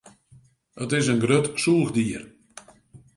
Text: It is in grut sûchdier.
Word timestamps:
It 0.83 0.91
is 0.97 1.09
in 1.11 1.19
grut 1.23 1.45
sûchdier. 1.61 2.23